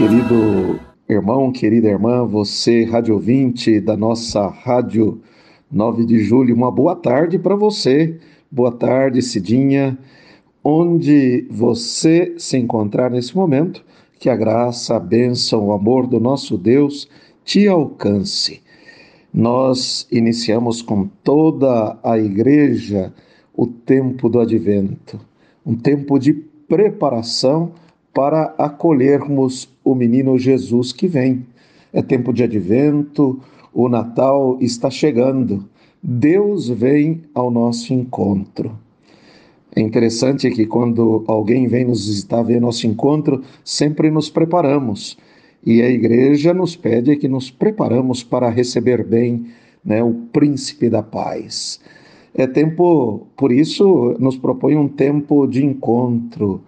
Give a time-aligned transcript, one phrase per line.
[0.00, 5.20] Querido irmão, querida irmã, você, rádio ouvinte da nossa Rádio
[5.70, 8.18] 9 de Julho, uma boa tarde para você.
[8.50, 9.98] Boa tarde, Cidinha.
[10.64, 13.84] Onde você se encontrar nesse momento,
[14.18, 17.06] que a graça, a bênção, o amor do nosso Deus
[17.44, 18.62] te alcance.
[19.30, 23.12] Nós iniciamos com toda a igreja
[23.54, 25.20] o tempo do advento,
[25.64, 27.74] um tempo de preparação
[28.12, 31.46] para acolhermos o menino Jesus que vem.
[31.92, 33.40] É tempo de advento,
[33.72, 35.64] o Natal está chegando.
[36.02, 38.78] Deus vem ao nosso encontro.
[39.74, 45.16] É interessante que quando alguém vem nos visitar, ver nosso encontro, sempre nos preparamos.
[45.64, 49.46] E a igreja nos pede que nos preparamos para receber bem
[49.84, 51.80] né, o príncipe da paz.
[52.34, 56.62] É tempo, por isso, nos propõe um tempo de encontro,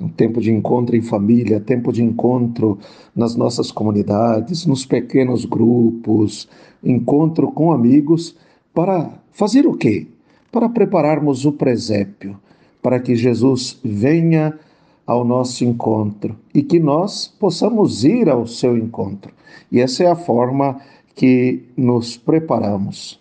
[0.00, 2.78] um tempo de encontro em família, tempo de encontro
[3.14, 6.48] nas nossas comunidades, nos pequenos grupos,
[6.82, 8.36] encontro com amigos,
[8.72, 10.06] para fazer o quê?
[10.52, 12.38] Para prepararmos o presépio,
[12.80, 14.56] para que Jesus venha
[15.04, 19.32] ao nosso encontro e que nós possamos ir ao seu encontro.
[19.72, 20.80] E essa é a forma
[21.14, 23.18] que nos preparamos.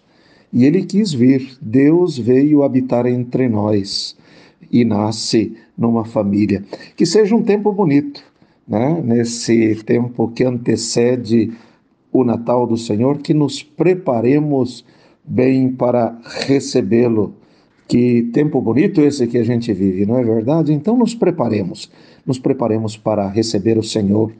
[0.53, 4.15] E ele quis vir, Deus veio habitar entre nós
[4.71, 6.63] e nasce numa família.
[6.95, 8.23] Que seja um tempo bonito,
[8.67, 9.01] né?
[9.03, 11.51] nesse tempo que antecede
[12.11, 14.83] o Natal do Senhor, que nos preparemos
[15.23, 17.35] bem para recebê-lo.
[17.87, 20.73] Que tempo bonito esse que a gente vive, não é verdade?
[20.73, 21.89] Então nos preparemos,
[22.25, 24.33] nos preparemos para receber o Senhor.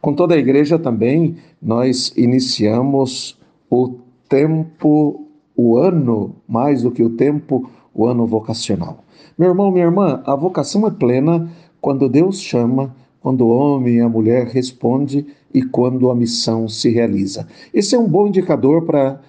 [0.00, 3.38] Com toda a igreja também, nós iniciamos
[3.70, 3.96] o
[4.28, 9.02] tempo, o ano, mais do que o tempo, o ano vocacional.
[9.38, 14.00] Meu irmão, minha irmã, a vocação é plena quando Deus chama, quando o homem e
[14.00, 17.48] a mulher responde e quando a missão se realiza.
[17.72, 19.20] Esse é um bom indicador para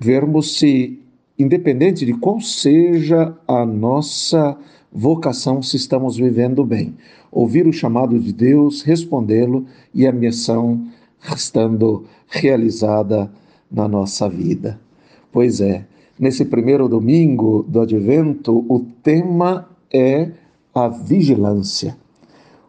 [0.00, 0.98] vermos se,
[1.38, 4.56] independente de qual seja a nossa
[4.90, 6.94] vocação, se estamos vivendo bem.
[7.30, 10.86] Ouvir o chamado de Deus, respondê-lo e a missão
[11.34, 13.30] estando realizada
[13.70, 14.80] na nossa vida.
[15.30, 15.84] Pois é,
[16.20, 20.30] Nesse primeiro domingo do advento, o tema é
[20.74, 21.96] a vigilância.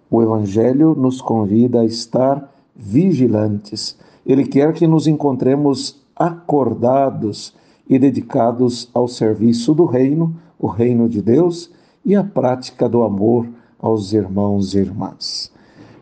[0.09, 3.97] O Evangelho nos convida a estar vigilantes.
[4.25, 7.53] Ele quer que nos encontremos acordados
[7.89, 11.69] e dedicados ao serviço do Reino, o Reino de Deus,
[12.05, 15.51] e à prática do amor aos irmãos e irmãs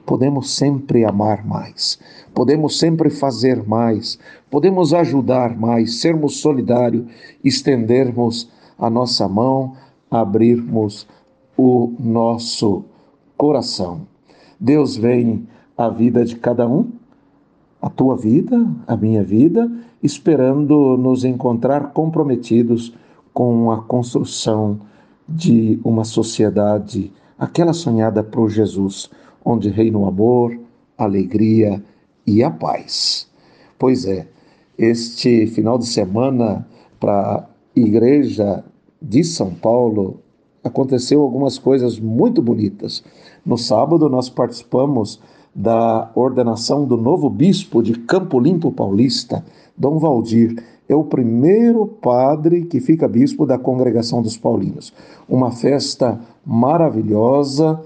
[0.09, 1.99] podemos sempre amar mais,
[2.33, 4.17] podemos sempre fazer mais,
[4.49, 7.05] podemos ajudar mais, sermos solidários,
[7.43, 8.49] estendermos
[8.79, 9.75] a nossa mão,
[10.09, 11.07] abrirmos
[11.55, 12.85] o nosso
[13.37, 14.07] coração.
[14.59, 15.47] Deus vem
[15.77, 16.89] à vida de cada um,
[17.79, 19.71] a tua vida, a minha vida,
[20.01, 22.95] esperando nos encontrar comprometidos
[23.31, 24.79] com a construção
[25.27, 29.07] de uma sociedade, aquela sonhada por Jesus
[29.43, 30.57] onde reina o amor,
[30.97, 31.83] a alegria
[32.25, 33.27] e a paz.
[33.77, 34.27] Pois é,
[34.77, 36.67] este final de semana
[36.99, 38.63] para a Igreja
[39.01, 40.19] de São Paulo
[40.63, 43.03] aconteceu algumas coisas muito bonitas.
[43.45, 45.19] No sábado nós participamos
[45.55, 49.43] da ordenação do novo bispo de Campo Limpo Paulista,
[49.77, 50.63] Dom Valdir.
[50.87, 54.93] É o primeiro padre que fica bispo da congregação dos paulinos.
[55.27, 57.79] Uma festa maravilhosa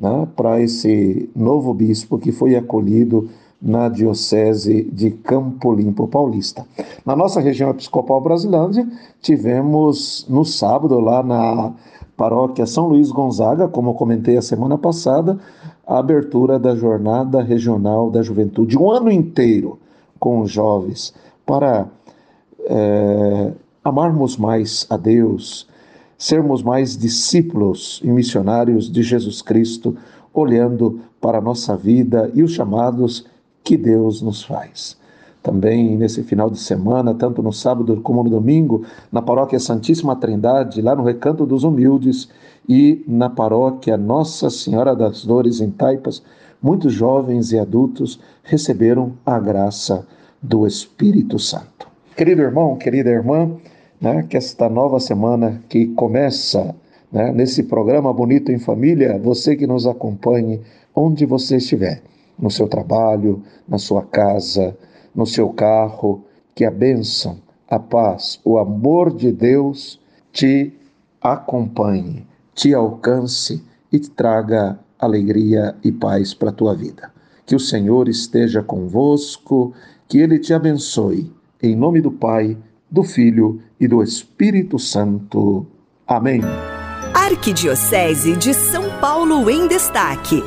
[0.00, 3.28] né, para esse novo bispo que foi acolhido
[3.60, 6.64] na Diocese de Campo Limpo Paulista.
[7.04, 8.88] Na nossa região episcopal Brasilândia,
[9.20, 11.74] tivemos no sábado, lá na
[12.16, 15.38] paróquia São Luís Gonzaga, como comentei a semana passada,
[15.86, 19.78] a abertura da Jornada Regional da Juventude, um ano inteiro
[20.18, 21.12] com os jovens,
[21.44, 21.88] para
[22.66, 23.52] é,
[23.84, 25.66] amarmos mais a Deus,
[26.20, 29.96] sermos mais discípulos e missionários de Jesus Cristo,
[30.34, 33.26] olhando para a nossa vida e os chamados
[33.64, 35.00] que Deus nos faz.
[35.42, 40.82] também nesse final de semana, tanto no sábado como no domingo, na paróquia Santíssima Trindade,
[40.82, 42.28] lá no Recanto dos Humildes,
[42.68, 46.22] e na paróquia Nossa Senhora das Dores em Taipas,
[46.62, 50.06] muitos jovens e adultos receberam a graça
[50.42, 51.88] do Espírito Santo.
[52.14, 53.50] Querido irmão, querida irmã,
[54.00, 56.74] né, que esta nova semana que começa
[57.12, 60.60] né, nesse programa Bonito em Família, você que nos acompanhe
[60.94, 62.02] onde você estiver,
[62.38, 64.76] no seu trabalho, na sua casa,
[65.14, 66.24] no seu carro,
[66.54, 67.38] que a bênção,
[67.68, 70.00] a paz, o amor de Deus
[70.32, 70.72] te
[71.20, 73.62] acompanhe, te alcance
[73.92, 77.12] e te traga alegria e paz para a tua vida.
[77.44, 79.72] Que o Senhor esteja convosco,
[80.08, 81.32] que Ele te abençoe.
[81.62, 82.56] Em nome do Pai,
[82.90, 85.66] do Filho e do Espírito Santo.
[86.06, 86.40] Amém.
[87.14, 90.42] Arquidiocese de São Paulo em Destaque.